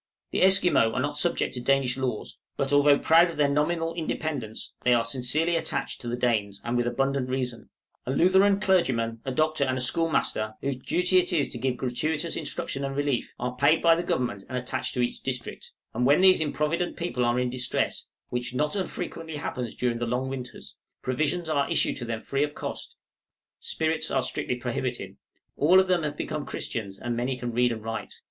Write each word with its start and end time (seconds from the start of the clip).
}The 0.31 0.41
Esquimaux 0.41 0.93
are 0.93 0.99
not 0.99 1.15
subject 1.15 1.53
to 1.53 1.59
Danish 1.59 1.95
laws, 1.95 2.39
but 2.57 2.73
although 2.73 2.97
proud 2.97 3.29
of 3.29 3.37
their 3.37 3.47
nominal 3.47 3.93
independence 3.93 4.73
they 4.81 4.95
are 4.95 5.05
sincerely 5.05 5.55
attached 5.55 6.01
to 6.01 6.07
the 6.07 6.15
Danes, 6.15 6.59
and 6.63 6.75
with 6.75 6.87
abundant 6.87 7.29
reason; 7.29 7.69
a 8.07 8.11
Lutheran 8.11 8.59
clergyman, 8.59 9.21
a 9.25 9.31
doctor, 9.31 9.63
and 9.63 9.77
a 9.77 9.79
schoolmaster, 9.79 10.55
whose 10.59 10.77
duty 10.77 11.19
it 11.19 11.31
is 11.31 11.49
to 11.49 11.59
give 11.59 11.77
gratuitous 11.77 12.35
instruction 12.35 12.83
and 12.83 12.95
relief, 12.95 13.31
are 13.37 13.55
paid 13.55 13.83
by 13.83 13.93
the 13.93 14.01
Government, 14.01 14.43
and 14.49 14.57
attached 14.57 14.95
to 14.95 15.01
each 15.03 15.21
district; 15.21 15.69
and 15.93 16.03
when 16.03 16.21
these 16.21 16.41
improvident 16.41 16.97
people 16.97 17.23
are 17.23 17.39
in 17.39 17.51
distress, 17.51 18.07
which 18.29 18.55
not 18.55 18.75
unfrequently 18.75 19.35
happens 19.37 19.75
during 19.75 19.99
the 19.99 20.07
long 20.07 20.29
winters, 20.29 20.73
provisions 21.03 21.47
are 21.47 21.69
issued 21.69 21.95
to 21.97 22.05
them 22.05 22.21
free 22.21 22.43
of 22.43 22.55
cost; 22.55 22.95
spirits 23.59 24.09
are 24.09 24.23
strictly 24.23 24.55
prohibited. 24.55 25.17
All 25.57 25.79
of 25.79 25.87
them 25.87 26.01
have 26.01 26.17
become 26.17 26.47
Christians, 26.47 26.97
and 26.97 27.15
many 27.15 27.37
can 27.37 27.51
read 27.51 27.71
and 27.71 27.83
write. 27.83 28.15